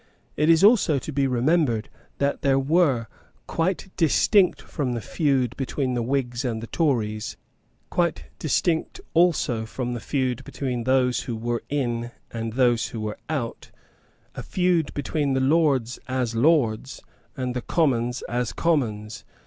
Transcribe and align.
It 0.35 0.49
is 0.49 0.63
also 0.63 0.97
to 0.97 1.11
be 1.11 1.27
remembered 1.27 1.87
that 2.17 2.41
there 2.41 2.57
was, 2.57 3.05
quite 3.45 3.91
distinct 3.97 4.59
from 4.59 4.93
the 4.93 4.99
feud 4.99 5.55
between 5.57 5.95
Whigs 6.07 6.43
and 6.43 6.65
Tories, 6.71 7.37
quite 7.91 8.25
distinct 8.39 8.99
also 9.13 9.63
from 9.67 9.93
the 9.93 9.99
feud 9.99 10.43
between 10.43 10.85
those 10.85 11.19
who 11.25 11.35
were 11.37 11.61
in 11.69 12.09
and 12.31 12.53
those 12.53 12.87
who 12.87 12.99
were 12.99 13.19
out, 13.29 13.69
a 14.33 14.41
feud 14.41 14.91
between 14.95 15.33
the 15.33 15.39
Lords 15.39 15.99
as 16.07 16.33
Lords 16.35 17.03
and 17.37 17.55
the 17.55 17.61
Commons 17.61 18.23
as 18.23 18.53
Commons. 18.53 19.23